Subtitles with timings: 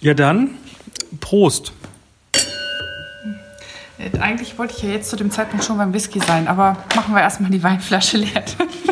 [0.00, 0.50] Ja, dann
[1.20, 1.72] Prost.
[3.98, 7.14] Äh, Eigentlich wollte ich ja jetzt zu dem Zeitpunkt schon beim Whisky sein, aber machen
[7.14, 8.44] wir erstmal die Weinflasche leer.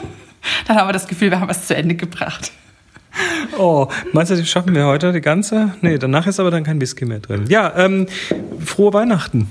[0.67, 2.53] Dann haben wir das Gefühl, wir haben was zu Ende gebracht.
[3.59, 5.75] Oh, meinst du, das schaffen wir heute die ganze?
[5.81, 7.47] Nee, danach ist aber dann kein Whisky mehr drin.
[7.49, 8.07] Ja, ähm,
[8.65, 9.49] frohe Weihnachten.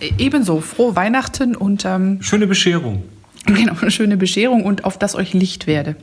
[0.00, 3.02] E- Ebenso, frohe Weihnachten und ähm, Schöne Bescherung.
[3.44, 5.96] genau, eine schöne Bescherung und auf das euch Licht werde.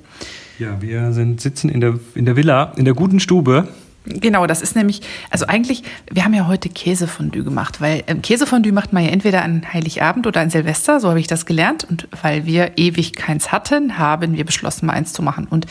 [0.59, 3.67] Ja, wir sind, sitzen in der, in der Villa, in der guten Stube.
[4.09, 8.71] Genau, das ist nämlich, also eigentlich, wir haben ja heute Käsefondue gemacht, weil ähm, Käsefondue
[8.71, 11.85] macht man ja entweder an Heiligabend oder an Silvester, so habe ich das gelernt.
[11.87, 15.47] Und weil wir ewig keins hatten, haben wir beschlossen, mal eins zu machen.
[15.47, 15.67] Und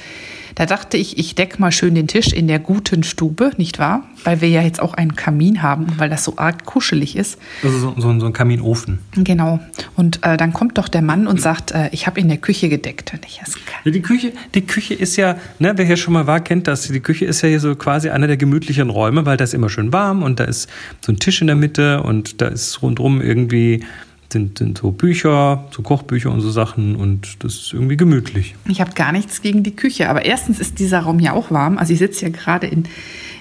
[0.59, 4.03] da dachte ich, ich deck mal schön den Tisch in der guten Stube, nicht wahr?
[4.25, 7.39] Weil wir ja jetzt auch einen Kamin haben und weil das so arg kuschelig ist.
[7.62, 8.99] Also so, so, so ein Kaminofen.
[9.15, 9.61] Genau.
[9.95, 12.69] Und äh, dann kommt doch der Mann und sagt, äh, ich habe in der Küche
[12.69, 13.13] gedeckt.
[13.13, 13.41] Und ich,
[13.85, 16.88] Ja, die Küche, die Küche ist ja, ne, wer hier schon mal war, kennt das.
[16.88, 19.69] Die Küche ist ja hier so quasi einer der gemütlichen Räume, weil da ist immer
[19.69, 20.69] schön warm und da ist
[21.07, 23.85] so ein Tisch in der Mitte und da ist rundrum irgendwie
[24.32, 28.54] sind, sind so Bücher, so Kochbücher und so Sachen und das ist irgendwie gemütlich.
[28.66, 31.79] Ich habe gar nichts gegen die Küche, aber erstens ist dieser Raum ja auch warm.
[31.79, 32.85] Also ich sitze ja gerade in,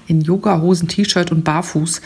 [0.07, 2.01] in Yoga-Hosen, T-Shirt und barfuß.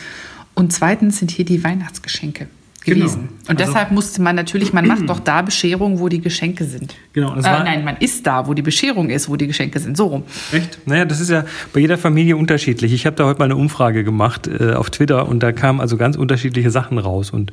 [0.54, 2.48] Und zweitens sind hier die Weihnachtsgeschenke
[2.84, 3.28] gewesen.
[3.28, 3.32] Genau.
[3.48, 6.94] Und Also- deshalb musste man natürlich, man macht doch da Bescherung, wo die Geschenke sind.
[7.12, 9.78] Genau, das Äh, war- nein, man ist da, wo die Bescherung ist, wo die Geschenke
[9.80, 9.96] sind.
[9.96, 10.22] So rum.
[10.52, 10.78] Echt?
[10.86, 12.92] Naja, das ist ja bei jeder Familie unterschiedlich.
[12.92, 15.96] Ich habe da heute mal eine Umfrage gemacht äh, auf Twitter und da kamen also
[15.96, 17.30] ganz unterschiedliche Sachen raus.
[17.30, 17.50] Und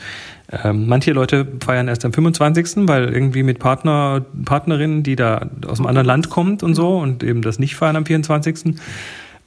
[0.64, 5.80] ähm, manche Leute feiern erst am 25., weil irgendwie mit Partner, Partnerin, die da aus
[5.80, 8.76] einem anderen Land kommt und so und eben das nicht feiern am 24.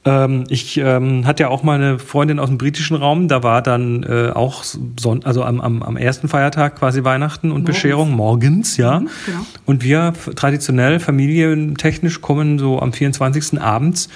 [0.05, 3.61] Ähm, ich ähm, hatte ja auch mal eine Freundin aus dem britischen Raum, da war
[3.61, 4.63] dann äh, auch
[4.99, 8.99] Son also am, am, am ersten Feiertag quasi Weihnachten und Bescherung morgens, ja.
[8.99, 9.39] genau.
[9.65, 13.61] Und wir traditionell, familientechnisch, kommen so am 24.
[13.61, 14.09] abends,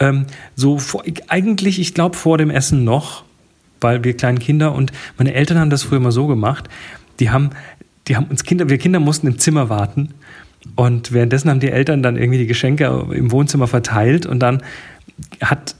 [0.00, 3.24] ähm, so vor, ich- eigentlich, ich glaube, vor dem Essen noch,
[3.80, 6.68] weil wir kleinen Kinder und meine Eltern haben das früher mal so gemacht,
[7.20, 7.50] die haben,
[8.06, 10.10] die haben uns Kinder, wir Kinder mussten im Zimmer warten
[10.76, 14.62] und währenddessen haben die Eltern dann irgendwie die Geschenke im Wohnzimmer verteilt und dann
[15.40, 15.74] hat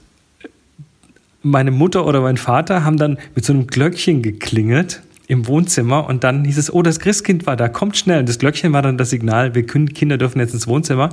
[1.43, 6.25] meine Mutter oder mein Vater haben dann mit so einem Glöckchen geklingelt im Wohnzimmer und
[6.25, 8.21] dann hieß es, oh, das Christkind war da, kommt schnell.
[8.21, 11.11] Und das Glöckchen war dann das Signal, wir können, Kinder dürfen jetzt ins Wohnzimmer.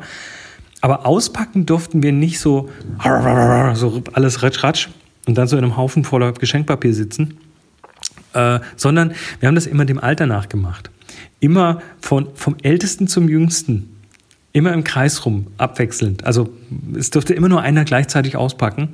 [0.81, 2.69] Aber auspacken durften wir nicht so,
[3.73, 4.89] so alles ratsch, ratsch
[5.25, 7.37] und dann so in einem Haufen voller Geschenkpapier sitzen,
[8.33, 10.89] äh, sondern wir haben das immer dem Alter nachgemacht.
[11.39, 13.98] Immer von, vom Ältesten zum Jüngsten.
[14.51, 16.25] Immer im Kreis rum, abwechselnd.
[16.25, 16.49] Also
[16.97, 18.89] es durfte immer nur einer gleichzeitig auspacken.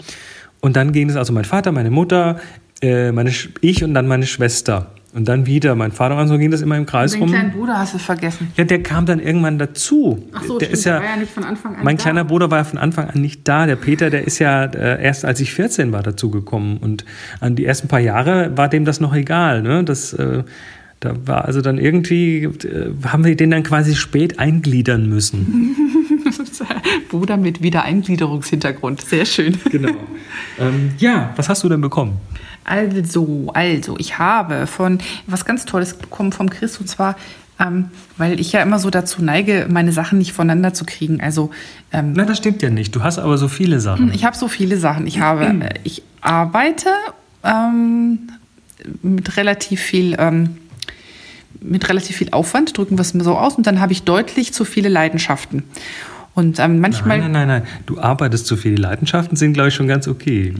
[0.60, 2.40] Und dann ging es also mein Vater, meine Mutter,
[2.82, 4.92] äh, meine, Sch- ich und dann meine Schwester.
[5.14, 7.30] Und dann wieder mein Vater und so ging das immer im Kreis Den rum.
[7.30, 8.52] kleinen Bruder hast du vergessen.
[8.58, 10.28] Ja, der kam dann irgendwann dazu.
[10.34, 12.04] Ach so, der stimmt, ist ja, war ja nicht von Anfang an Mein da.
[12.04, 13.66] kleiner Bruder war ja von Anfang an nicht da.
[13.66, 16.76] Der Peter, der ist ja äh, erst als ich 14 war dazugekommen.
[16.80, 17.06] Und
[17.40, 19.62] an die ersten paar Jahre war dem das noch egal.
[19.62, 19.86] Ne?
[19.86, 20.44] Das, äh,
[21.00, 25.76] da war also dann irgendwie, äh, haben wir den dann quasi spät eingliedern müssen.
[27.10, 29.02] Bruder mit Wiedereingliederungshintergrund.
[29.02, 29.58] Sehr schön.
[29.70, 29.94] genau.
[30.60, 32.20] ähm, ja, was hast du denn bekommen?
[32.64, 34.98] Also, also, ich habe von
[35.28, 37.16] was ganz Tolles bekommen vom Chris und zwar,
[37.60, 41.22] ähm, weil ich ja immer so dazu neige, meine Sachen nicht voneinander zu kriegen.
[41.22, 41.52] Also,
[41.92, 42.96] ähm, Na, das stimmt ja nicht.
[42.96, 44.12] Du hast aber so viele Sachen.
[44.14, 45.06] ich habe so viele Sachen.
[45.06, 46.90] Ich habe, äh, ich arbeite
[47.44, 48.30] ähm,
[49.04, 50.58] mit relativ viel, ähm,
[51.62, 54.54] mit relativ viel Aufwand, drücken wir es mal so aus, und dann habe ich deutlich
[54.54, 55.64] zu viele Leidenschaften.
[56.36, 57.20] Und ähm, manchmal.
[57.20, 57.72] Nein, nein, nein, nein.
[57.86, 58.76] Du arbeitest zu viel.
[58.76, 60.54] Die Leidenschaften sind, glaube ich, schon ganz okay.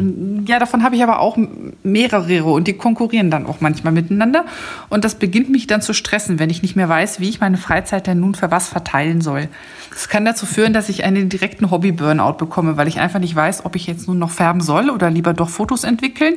[0.48, 1.38] Ja, davon habe ich aber auch
[1.84, 4.46] mehrere und die konkurrieren dann auch manchmal miteinander.
[4.88, 7.58] Und das beginnt mich dann zu stressen, wenn ich nicht mehr weiß, wie ich meine
[7.58, 9.50] Freizeit dann nun für was verteilen soll.
[9.90, 13.66] Das kann dazu führen, dass ich einen direkten Hobby-Burnout bekomme, weil ich einfach nicht weiß,
[13.66, 16.36] ob ich jetzt nun noch färben soll oder lieber doch Fotos entwickeln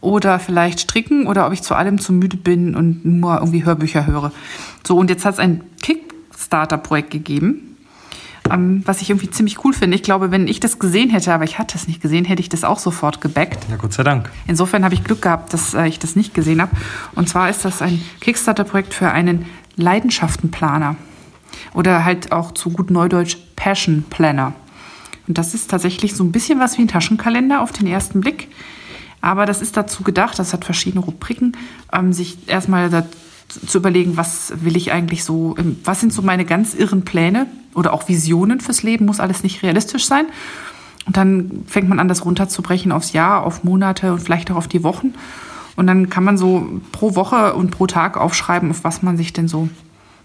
[0.00, 4.06] oder vielleicht stricken oder ob ich zu allem zu müde bin und nur irgendwie Hörbücher
[4.06, 4.32] höre.
[4.86, 7.70] So, und jetzt hat es ein Kickstarter-Projekt gegeben
[8.50, 9.96] ähm, was ich irgendwie ziemlich cool finde.
[9.96, 12.48] Ich glaube, wenn ich das gesehen hätte, aber ich hatte es nicht gesehen, hätte ich
[12.48, 13.66] das auch sofort gebackt.
[13.70, 14.30] Ja, Gott sei Dank.
[14.46, 16.72] Insofern habe ich Glück gehabt, dass äh, ich das nicht gesehen habe.
[17.14, 19.46] Und zwar ist das ein Kickstarter-Projekt für einen
[19.76, 20.96] Leidenschaftenplaner.
[21.74, 24.54] Oder halt auch zu gut Neudeutsch Passion Planner.
[25.26, 28.48] Und das ist tatsächlich so ein bisschen was wie ein Taschenkalender auf den ersten Blick.
[29.20, 31.56] Aber das ist dazu gedacht, das hat verschiedene Rubriken,
[31.92, 33.04] ähm, sich erstmal
[33.48, 37.92] zu überlegen, was will ich eigentlich so, was sind so meine ganz irren Pläne oder
[37.92, 40.26] auch Visionen fürs Leben, muss alles nicht realistisch sein.
[41.06, 44.68] Und dann fängt man an, das runterzubrechen aufs Jahr, auf Monate und vielleicht auch auf
[44.68, 45.14] die Wochen.
[45.76, 49.32] Und dann kann man so pro Woche und pro Tag aufschreiben, auf was man sich
[49.32, 49.68] denn so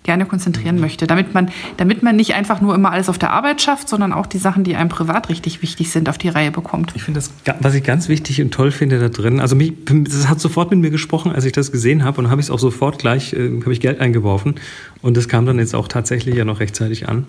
[0.05, 3.61] gerne konzentrieren möchte, damit man, damit man nicht einfach nur immer alles auf der Arbeit
[3.61, 6.93] schafft, sondern auch die Sachen, die einem privat richtig wichtig sind, auf die Reihe bekommt.
[6.95, 10.29] Ich finde das, was ich ganz wichtig und toll finde da drin, also mich, das
[10.29, 12.59] hat sofort mit mir gesprochen, als ich das gesehen habe und habe ich es auch
[12.59, 14.55] sofort gleich, äh, habe ich Geld eingeworfen
[15.01, 17.27] und das kam dann jetzt auch tatsächlich ja noch rechtzeitig an.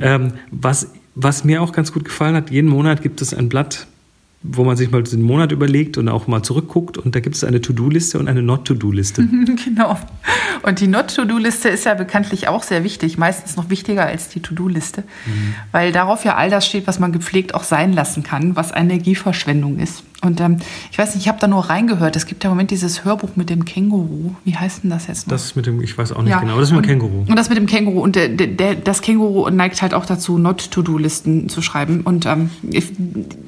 [0.00, 3.86] Ähm, was, was mir auch ganz gut gefallen hat, jeden Monat gibt es ein Blatt
[4.46, 6.98] wo man sich mal den Monat überlegt und auch mal zurückguckt.
[6.98, 9.26] Und da gibt es eine To-Do-Liste und eine Not-To-Do-Liste.
[9.64, 9.98] genau.
[10.62, 15.00] Und die Not-To-Do-Liste ist ja bekanntlich auch sehr wichtig, meistens noch wichtiger als die To-Do-Liste,
[15.00, 15.54] mhm.
[15.72, 19.78] weil darauf ja all das steht, was man gepflegt auch sein lassen kann, was Energieverschwendung
[19.78, 20.04] ist.
[20.24, 20.56] Und ähm,
[20.90, 22.16] ich weiß nicht, ich habe da nur reingehört.
[22.16, 24.34] Es gibt ja im Moment dieses Hörbuch mit dem Känguru.
[24.44, 25.32] Wie heißt denn das jetzt noch?
[25.32, 26.40] Das mit dem, ich weiß auch nicht ja.
[26.40, 27.24] genau, das mit dem Känguru.
[27.28, 28.00] Und das mit dem Känguru.
[28.00, 32.00] Und der, der, das Känguru neigt halt auch dazu, Not-To-Do-Listen zu schreiben.
[32.00, 32.92] Und ähm, ich,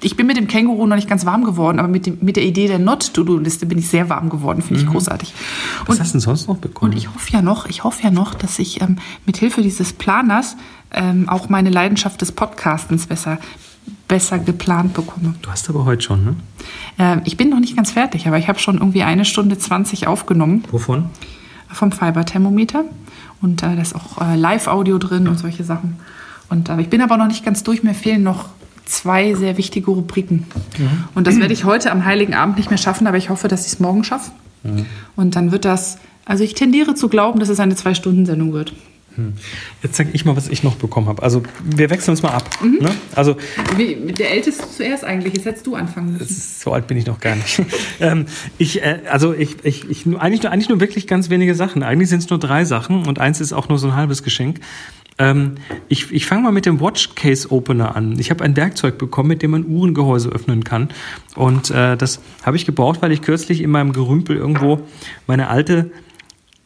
[0.03, 2.45] ich, bin mit dem Känguru noch nicht ganz warm geworden, aber mit, dem, mit der
[2.45, 4.61] Idee der Not-To-Do-Liste bin ich sehr warm geworden.
[4.61, 4.93] Finde ich mhm.
[4.93, 5.33] großartig.
[5.81, 6.93] Und, Was hast du denn sonst noch bekommen?
[6.93, 9.93] Und ich hoffe ja noch, ich hoffe ja noch, dass ich ähm, mit Hilfe dieses
[9.93, 10.57] Planers
[10.93, 13.39] ähm, auch meine Leidenschaft des Podcastens besser
[14.09, 15.35] besser geplant bekomme.
[15.43, 16.37] Du hast aber heute schon, ne?
[16.99, 20.07] Äh, ich bin noch nicht ganz fertig, aber ich habe schon irgendwie eine Stunde 20
[20.07, 20.65] aufgenommen.
[20.71, 21.07] Wovon?
[21.73, 22.85] Vom Fiber-Thermometer.
[23.43, 25.97] Und äh, da ist auch äh, Live-Audio drin und solche Sachen.
[26.49, 27.83] Und äh, ich bin aber noch nicht ganz durch.
[27.83, 28.49] Mir fehlen noch
[28.87, 30.47] zwei sehr wichtige Rubriken.
[30.79, 31.05] Mhm.
[31.15, 33.67] Und das werde ich heute am Heiligen Abend nicht mehr schaffen, aber ich hoffe, dass
[33.67, 34.31] ich es morgen schaffe.
[34.63, 34.87] Mhm.
[35.17, 38.73] Und dann wird das, also ich tendiere zu glauben, dass es eine Zwei-Stunden-Sendung wird.
[39.17, 39.33] Hm.
[39.83, 41.23] Jetzt sage ich mal, was ich noch bekommen habe.
[41.23, 42.49] Also wir wechseln uns mal ab.
[42.63, 42.79] Mhm.
[42.81, 42.91] Ne?
[43.15, 43.37] Also,
[43.77, 45.35] Wie, der Älteste zuerst eigentlich.
[45.35, 46.43] Jetzt hättest du anfangen müssen.
[46.59, 47.63] So alt bin ich noch gar nicht.
[48.01, 48.27] ähm,
[48.59, 51.83] ich, äh, also ich, ich, ich, eigentlich, nur, eigentlich nur wirklich ganz wenige Sachen.
[51.83, 54.61] Eigentlich sind es nur drei Sachen und eins ist auch nur so ein halbes Geschenk.
[55.19, 55.55] Ähm,
[55.89, 58.19] ich ich fange mal mit dem Watch Case Opener an.
[58.19, 60.91] Ich habe ein Werkzeug bekommen, mit dem man Uhrengehäuse öffnen kann.
[61.35, 64.81] Und äh, das habe ich gebraucht, weil ich kürzlich in meinem Gerümpel irgendwo
[65.27, 65.91] meine alte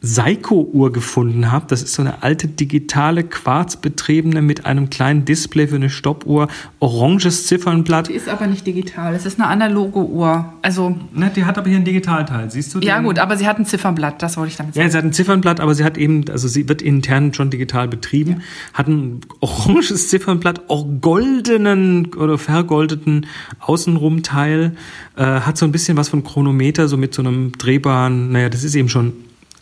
[0.03, 1.67] Seiko-Uhr gefunden habe.
[1.69, 6.49] Das ist so eine alte digitale Quarzbetriebene mit einem kleinen Display für eine Stoppuhr,
[6.79, 8.09] oranges Ziffernblatt.
[8.09, 10.55] Die ist aber nicht digital, es ist eine analoge Uhr.
[10.63, 12.81] Also ne, die hat aber hier einen Digitalteil, siehst du?
[12.81, 14.87] Ja gut, aber sie hat ein Ziffernblatt, das wollte ich damit sagen.
[14.87, 17.87] Ja, sie hat ein Ziffernblatt, aber sie hat eben, also sie wird intern schon digital
[17.87, 18.39] betrieben, ja.
[18.73, 23.27] hat ein oranges Ziffernblatt, auch goldenen oder vergoldeten
[23.59, 24.73] Außenrumteil,
[25.17, 28.65] äh, hat so ein bisschen was von Chronometer, so mit so einem drehbaren, naja, das
[28.65, 29.13] ist eben schon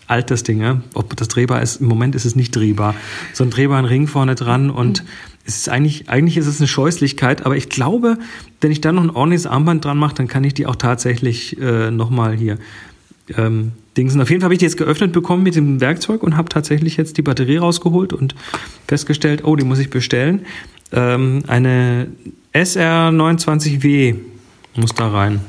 [0.09, 1.81] alt Ding, ob das drehbar ist.
[1.81, 2.95] Im Moment ist es nicht drehbar.
[3.33, 5.09] So ein drehbaren Ring vorne dran und mhm.
[5.45, 8.19] es ist eigentlich, eigentlich ist es eine Scheußlichkeit, aber ich glaube,
[8.61, 11.61] wenn ich da noch ein ordentliches Armband dran mache, dann kann ich die auch tatsächlich
[11.61, 12.59] äh, nochmal hier
[13.37, 14.21] ähm, dingsen.
[14.21, 16.97] Auf jeden Fall habe ich die jetzt geöffnet bekommen mit dem Werkzeug und habe tatsächlich
[16.97, 18.35] jetzt die Batterie rausgeholt und
[18.87, 20.47] festgestellt, oh, die muss ich bestellen.
[20.91, 22.09] Ähm, eine
[22.55, 24.17] SR29W
[24.75, 25.41] muss da rein.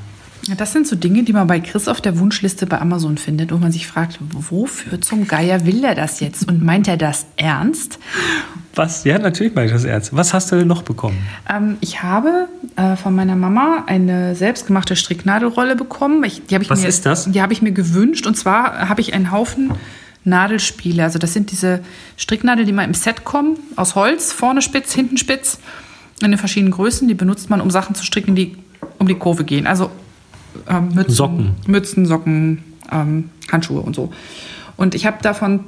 [0.57, 3.57] Das sind so Dinge, die man bei Chris auf der Wunschliste bei Amazon findet, wo
[3.57, 6.47] man sich fragt, wofür zum Geier will er das jetzt?
[6.47, 7.99] Und meint er das ernst?
[8.75, 9.03] Was?
[9.03, 10.15] Ja, natürlich meine ich das ernst.
[10.15, 11.17] Was hast du denn noch bekommen?
[11.49, 16.23] Ähm, ich habe äh, von meiner Mama eine selbstgemachte Stricknadelrolle bekommen.
[16.23, 17.29] Ich, die Was mir, ist das?
[17.31, 18.25] Die habe ich mir gewünscht.
[18.25, 19.71] Und zwar habe ich einen Haufen
[20.23, 21.03] Nadelspiele.
[21.03, 21.81] Also das sind diese
[22.17, 25.59] Stricknadeln, die mal im Set kommen, aus Holz, vorne spitz, hinten spitz,
[26.21, 27.07] in den verschiedenen Größen.
[27.07, 28.57] Die benutzt man, um Sachen zu stricken, die
[28.97, 29.67] um die Kurve gehen.
[29.67, 29.89] Also
[30.67, 31.55] ähm, Mützen, Socken.
[31.67, 34.11] Mützen, Socken, ähm, Handschuhe und so.
[34.77, 35.61] Und ich habe davon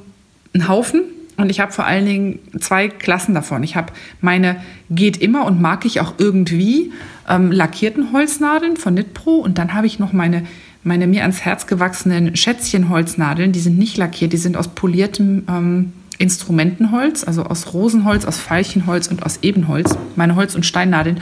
[0.54, 1.04] einen Haufen
[1.38, 3.64] und ich habe vor allen Dingen zwei Klassen davon.
[3.64, 4.58] Ich habe meine
[4.90, 6.92] geht immer und mag ich auch irgendwie
[7.28, 10.44] ähm, lackierten Holznadeln von Knitpro und dann habe ich noch meine
[10.84, 13.52] meine mir ans Herz gewachsenen Schätzchenholznadeln.
[13.52, 19.08] Die sind nicht lackiert, die sind aus poliertem ähm, Instrumentenholz, also aus Rosenholz, aus Veilchenholz
[19.08, 19.96] und aus Ebenholz.
[20.16, 21.20] Meine Holz- und Steinnadeln.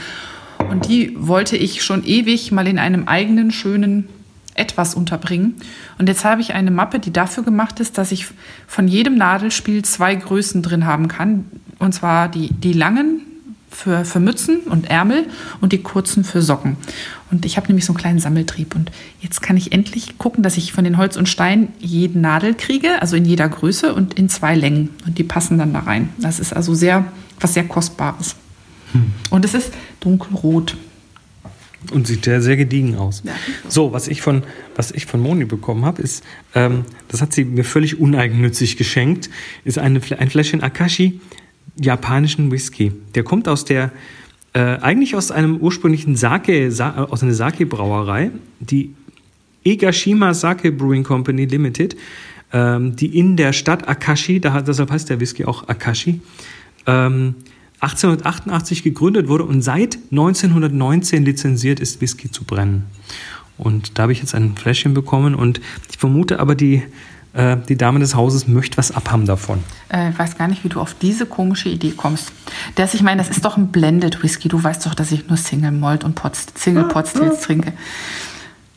[0.69, 4.07] Und die wollte ich schon ewig mal in einem eigenen schönen
[4.55, 5.55] etwas unterbringen.
[5.97, 8.27] Und jetzt habe ich eine Mappe, die dafür gemacht ist, dass ich
[8.67, 11.45] von jedem Nadelspiel zwei Größen drin haben kann.
[11.79, 13.21] Und zwar die, die langen
[13.71, 15.25] für, für Mützen und Ärmel
[15.61, 16.75] und die kurzen für Socken.
[17.31, 18.75] Und ich habe nämlich so einen kleinen Sammeltrieb.
[18.75, 22.53] Und jetzt kann ich endlich gucken, dass ich von den Holz und Stein jeden Nadel
[22.53, 24.89] kriege, also in jeder Größe und in zwei Längen.
[25.05, 26.09] Und die passen dann da rein.
[26.17, 27.05] Das ist also sehr,
[27.39, 28.35] was sehr Kostbares.
[28.93, 29.11] Hm.
[29.29, 30.77] Und es ist dunkelrot.
[31.91, 33.23] Und sieht sehr, sehr gediegen aus.
[33.23, 33.31] Ja.
[33.69, 34.43] So, was ich von,
[34.75, 39.29] was ich von Moni bekommen habe, ist, ähm, das hat sie mir völlig uneigennützig geschenkt,
[39.63, 41.21] ist eine, ein Fläschchen Akashi
[41.79, 42.91] japanischen Whisky.
[43.15, 43.91] Der kommt aus der,
[44.53, 48.93] äh, eigentlich aus einem ursprünglichen Sake, Sa aus einer Sake-Brauerei, die
[49.63, 51.95] Egashima Sake Brewing Company Limited,
[52.51, 56.21] ähm, die in der Stadt Akashi, da, deshalb heißt der Whisky auch Akashi,
[56.87, 57.35] ähm,
[57.81, 62.85] 1888 gegründet wurde und seit 1919 lizenziert ist, Whisky zu brennen.
[63.57, 65.59] Und da habe ich jetzt ein Fläschchen bekommen und
[65.89, 66.83] ich vermute aber, die
[67.33, 69.63] äh, die Dame des Hauses möchte was abhaben davon.
[69.89, 72.31] Äh, ich weiß gar nicht, wie du auf diese komische Idee kommst.
[72.75, 74.47] Das, ich meine, das ist doch ein Blended Whisky.
[74.47, 77.73] Du weißt doch, dass ich nur Single Malt und Pot, Single Pot Stills trinke.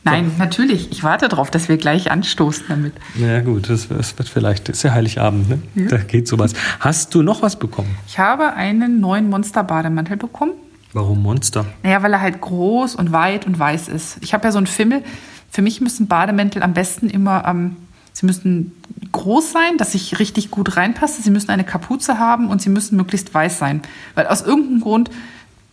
[0.03, 0.45] Nein, ja.
[0.45, 0.91] natürlich.
[0.91, 2.93] Ich warte darauf, dass wir gleich anstoßen damit.
[3.15, 5.61] Ja gut, das, das wird vielleicht, das ist ja Heiligabend, ne?
[5.75, 5.87] Ja.
[5.87, 6.53] Da geht sowas.
[6.79, 7.95] Hast du noch was bekommen?
[8.07, 10.51] Ich habe einen neuen Monster-Bademantel bekommen.
[10.91, 11.65] Warum Monster?
[11.83, 14.17] Naja, weil er halt groß und weit und weiß ist.
[14.21, 15.03] Ich habe ja so einen Fimmel.
[15.49, 17.77] Für mich müssen Bademäntel am besten immer, ähm,
[18.11, 18.73] sie müssen
[19.11, 21.21] groß sein, dass ich richtig gut reinpasse.
[21.21, 23.81] Sie müssen eine Kapuze haben und sie müssen möglichst weiß sein.
[24.15, 25.09] Weil aus irgendeinem Grund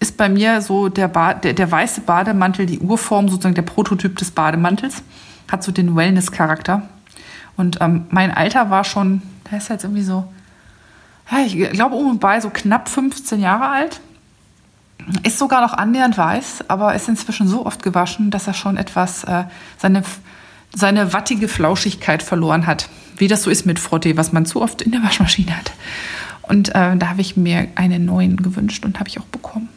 [0.00, 4.16] ist bei mir so der, ba der, der weiße Bademantel die Urform, sozusagen der Prototyp
[4.16, 5.02] des Bademantels.
[5.52, 6.88] Hat so den Wellness-Charakter.
[7.57, 10.25] Und ähm, mein Alter war schon, der ist jetzt irgendwie so,
[11.30, 14.00] ja, ich glaube um und bei so knapp 15 Jahre alt.
[15.23, 19.25] Ist sogar noch annähernd weiß, aber ist inzwischen so oft gewaschen, dass er schon etwas
[19.25, 19.45] äh,
[19.76, 20.02] seine,
[20.75, 22.88] seine wattige Flauschigkeit verloren hat.
[23.16, 25.73] Wie das so ist mit Frotte, was man zu oft in der Waschmaschine hat.
[26.42, 29.69] Und äh, da habe ich mir einen neuen gewünscht und habe ich auch bekommen.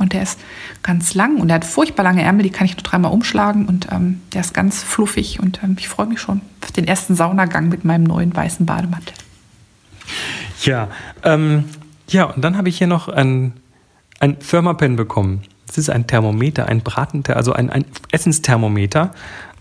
[0.00, 0.40] Und der ist
[0.82, 3.88] ganz lang und er hat furchtbar lange Ärmel, die kann ich nur dreimal umschlagen und
[3.92, 7.68] ähm, der ist ganz fluffig und ähm, ich freue mich schon auf den ersten Saunagang
[7.68, 9.14] mit meinem neuen weißen Bademantel.
[10.62, 10.88] Ja,
[11.22, 11.64] ähm,
[12.08, 13.52] ja, und dann habe ich hier noch ein,
[14.18, 15.42] ein Thermapen bekommen.
[15.66, 19.12] Das ist ein Thermometer, ein Braten, also ein, ein Essensthermometer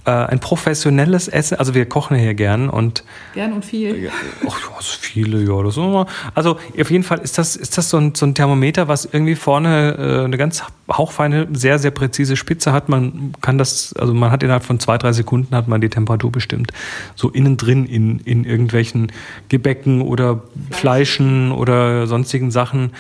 [0.09, 1.59] äh, ein professionelles Essen.
[1.59, 4.09] Also wir kochen hier gern und gern und viel.
[4.47, 5.61] Ach, ja, so viele, ja.
[5.61, 6.07] Das immer.
[6.33, 9.35] Also auf jeden Fall ist das ist das so ein, so ein Thermometer, was irgendwie
[9.35, 12.89] vorne äh, eine ganz hauchfeine, sehr sehr präzise Spitze hat.
[12.89, 16.31] Man kann das, also man hat innerhalb von zwei drei Sekunden hat man die Temperatur
[16.31, 16.71] bestimmt.
[17.15, 19.11] So innen drin in in irgendwelchen
[19.49, 22.91] Gebäcken oder Fleischen oder sonstigen Sachen.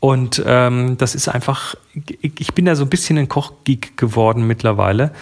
[0.00, 1.74] Und ähm, das ist einfach,
[2.22, 5.12] ich bin da so ein bisschen ein Kochgeek geworden mittlerweile.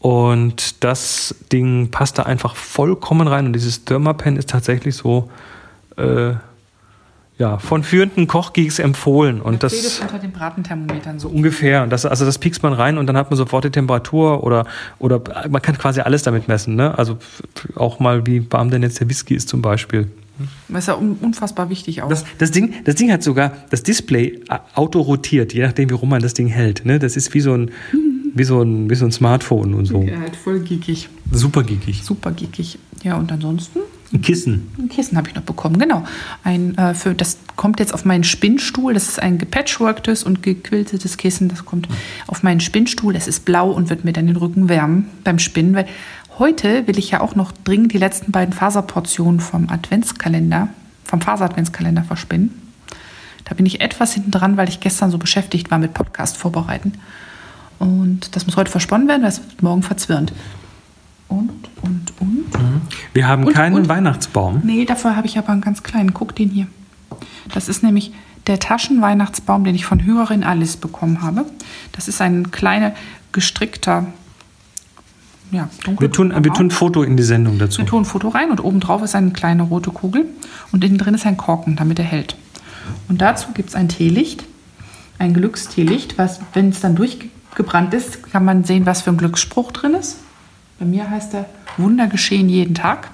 [0.00, 3.46] Und das Ding passt da einfach vollkommen rein.
[3.46, 5.30] Und dieses Thermapen ist tatsächlich so
[5.96, 6.32] äh,
[7.40, 9.40] ja, von führenden Kochgeeks empfohlen.
[9.40, 11.18] Und das unter den Bratenthermometern.
[11.18, 11.82] So ungefähr.
[11.82, 14.66] Und das, also das piekst man rein und dann hat man sofort die Temperatur oder,
[14.98, 16.76] oder man kann quasi alles damit messen.
[16.76, 16.96] Ne?
[16.98, 17.18] Also
[17.76, 20.08] auch mal, wie warm denn jetzt der Whisky ist zum Beispiel.
[20.68, 22.08] Das ist ja unfassbar wichtig auch.
[22.08, 24.40] Das, das, Ding, das Ding hat sogar das Display
[24.74, 26.84] auto-rotiert, je nachdem, wie rum man das Ding hält.
[26.84, 26.98] Ne?
[26.98, 27.70] Das ist wie so ein,
[28.34, 30.02] wie so ein, wie so ein Smartphone und so.
[30.02, 31.08] Ja, halt voll geekig.
[31.30, 32.02] Super geekig.
[32.02, 32.78] Super geekig.
[33.02, 33.80] Ja, und ansonsten?
[34.12, 34.68] Ein Kissen.
[34.76, 36.04] Ein Kissen habe ich noch bekommen, genau.
[36.42, 38.92] Ein, äh, für, das kommt jetzt auf meinen Spinnstuhl.
[38.92, 41.48] Das ist ein gepatchworktes und gequiltetes Kissen.
[41.48, 41.88] Das kommt
[42.26, 43.14] auf meinen Spinnstuhl.
[43.14, 45.74] Es ist blau und wird mir dann den Rücken wärmen beim Spinnen.
[45.74, 45.86] Weil
[46.38, 50.68] heute will ich ja auch noch dringend die letzten beiden Faserportionen vom Adventskalender,
[51.04, 52.50] vom Faser-Adventskalender verspinnen.
[53.44, 56.94] Da bin ich etwas hinten dran, weil ich gestern so beschäftigt war mit Podcast vorbereiten.
[57.80, 60.32] Und das muss heute versponnen werden, weil es wird morgen verzwirnt.
[61.26, 61.50] Und,
[61.82, 62.58] und, und.
[62.58, 62.82] Mhm.
[63.12, 63.88] Wir haben und, keinen und.
[63.88, 64.60] Weihnachtsbaum.
[64.62, 66.14] Nee, dafür habe ich aber einen ganz kleinen.
[66.14, 66.68] Guck den hier.
[67.52, 68.12] Das ist nämlich
[68.46, 71.46] der Taschenweihnachtsbaum, den ich von Hörerin Alice bekommen habe.
[71.92, 72.92] Das ist ein kleiner,
[73.32, 74.06] gestrickter,
[75.52, 75.68] ja,
[75.98, 77.78] wir tun, wir tun ein Foto in die Sendung dazu.
[77.78, 80.26] Wir tun ein Foto rein und obendrauf ist eine kleine rote Kugel
[80.70, 82.36] und innen drin ist ein Korken, damit er hält.
[83.08, 84.44] Und dazu gibt es ein Teelicht,
[85.18, 89.16] ein Glücksteelicht, was, wenn es dann durchgeht, gebrannt ist, kann man sehen, was für ein
[89.16, 90.18] Glücksspruch drin ist.
[90.78, 93.10] Bei mir heißt der Wunder geschehen jeden Tag.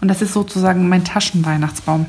[0.00, 2.06] Und das ist sozusagen mein Taschenweihnachtsbaum.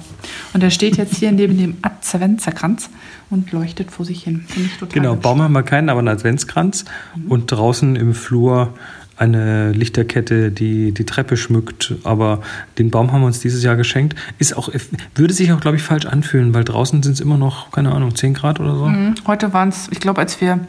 [0.53, 2.89] Und der steht jetzt hier neben dem Adventskranz
[3.29, 4.45] und leuchtet vor sich hin.
[4.89, 6.85] genau, Baum haben wir keinen, aber einen Adventskranz.
[7.15, 7.27] Mhm.
[7.31, 8.73] Und draußen im Flur
[9.15, 11.93] eine Lichterkette, die die Treppe schmückt.
[12.03, 12.41] Aber
[12.79, 14.15] den Baum haben wir uns dieses Jahr geschenkt.
[14.39, 14.69] Ist auch,
[15.13, 18.15] würde sich auch, glaube ich, falsch anfühlen, weil draußen sind es immer noch, keine Ahnung,
[18.15, 18.87] 10 Grad oder so.
[18.87, 19.13] Mhm.
[19.27, 20.59] Heute waren es, ich glaube, als wir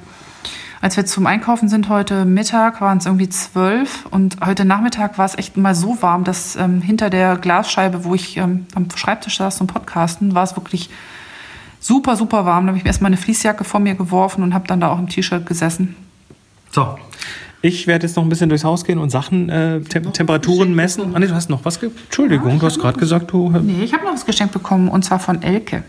[0.81, 5.25] als wir zum Einkaufen sind heute Mittag, waren es irgendwie zwölf und heute Nachmittag war
[5.25, 9.39] es echt mal so warm, dass ähm, hinter der Glasscheibe, wo ich ähm, am Schreibtisch
[9.39, 10.91] saß zum Podcasten, war es wirklich
[11.81, 12.65] super, super warm.
[12.65, 14.99] Da habe ich mir erstmal eine Fließjacke vor mir geworfen und habe dann da auch
[14.99, 15.97] im T-Shirt gesessen.
[16.71, 16.99] So,
[17.63, 21.15] ich werde jetzt noch ein bisschen durchs Haus gehen und Sachen, äh, Tem Temperaturen messen.
[21.15, 23.51] Ah, nee, du hast noch was Entschuldigung, ja, du hast gerade gesagt, du.
[23.51, 25.83] Nee, ich habe noch was geschenkt bekommen und zwar von Elke.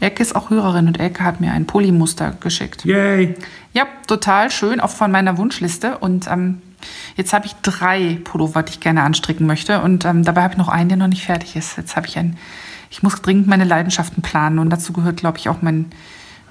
[0.00, 2.84] Elke ist auch Hörerin und Elke hat mir ein Polymuster geschickt.
[2.84, 3.34] Yay!
[3.72, 5.98] Ja, total schön, auch von meiner Wunschliste.
[5.98, 6.60] Und ähm,
[7.16, 9.80] jetzt habe ich drei Pullover, die ich gerne anstricken möchte.
[9.80, 11.76] Und ähm, dabei habe ich noch einen, der noch nicht fertig ist.
[11.76, 12.36] Jetzt habe ich ein,
[12.90, 15.86] ich muss dringend meine Leidenschaften planen und dazu gehört, glaube ich, auch mein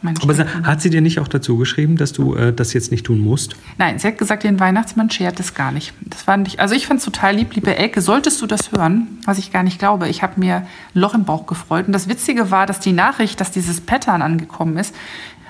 [0.04, 3.20] Aber hat sie dir nicht auch dazu geschrieben, dass du äh, das jetzt nicht tun
[3.20, 3.56] musst?
[3.78, 5.94] Nein, sie hat gesagt, den Weihnachtsmann schert es gar nicht.
[6.02, 8.02] Das fand ich, also ich fand es total lieb, liebe Elke.
[8.02, 11.26] Solltest du das hören, was ich gar nicht glaube, ich habe mir ein Loch im
[11.26, 11.88] Bauch gefreut.
[11.88, 14.94] Und das Witzige war, dass die Nachricht, dass dieses Pattern angekommen ist,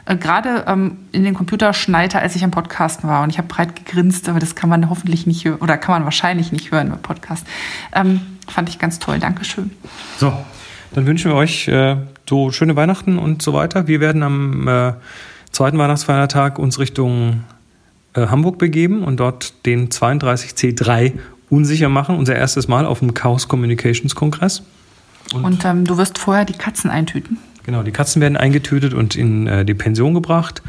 [0.05, 3.23] äh, gerade ähm, in den Computer schneite, als ich am Podcasten war.
[3.23, 6.03] Und ich habe breit gegrinst, aber das kann man hoffentlich nicht hören oder kann man
[6.05, 7.45] wahrscheinlich nicht hören beim Podcast.
[7.93, 9.19] Ähm, fand ich ganz toll.
[9.19, 9.71] Dankeschön.
[10.17, 10.33] So,
[10.95, 11.97] dann wünschen wir euch äh,
[12.27, 13.85] so schöne Weihnachten und so weiter.
[13.87, 14.93] Wir werden am äh,
[15.51, 17.43] zweiten Weihnachtsfeiertag uns Richtung
[18.13, 21.11] äh, Hamburg begeben und dort den 32C3
[21.49, 22.15] unsicher machen.
[22.15, 24.63] Unser erstes Mal auf dem Chaos Communications Kongress.
[25.33, 27.39] Und, und ähm, du wirst vorher die Katzen eintüten.
[27.65, 30.61] Genau, die Katzen werden eingetötet und in äh, die Pension gebracht.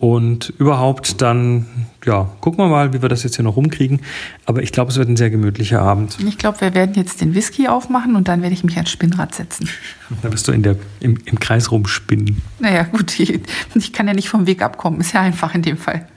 [0.00, 1.66] Und überhaupt dann,
[2.04, 4.00] ja, gucken wir mal, wie wir das jetzt hier noch rumkriegen.
[4.46, 6.16] Aber ich glaube, es wird ein sehr gemütlicher Abend.
[6.24, 9.34] Ich glaube, wir werden jetzt den Whisky aufmachen und dann werde ich mich ans Spinnrad
[9.34, 9.68] setzen.
[10.22, 12.40] Da wirst du in der, im, im Kreis rumspinnen.
[12.60, 13.40] Naja, gut, ich,
[13.74, 15.02] ich kann ja nicht vom Weg abkommen.
[15.02, 16.08] Ist ja einfach in dem Fall.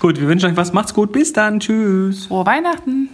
[0.00, 0.72] gut, wir wünschen euch was.
[0.72, 1.12] Macht's gut.
[1.12, 1.60] Bis dann.
[1.60, 2.26] Tschüss.
[2.26, 3.10] Frohe Weihnachten.